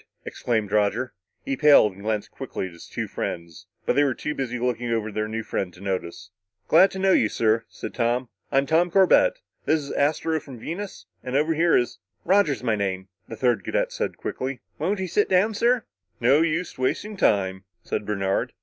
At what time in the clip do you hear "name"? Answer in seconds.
12.75-13.09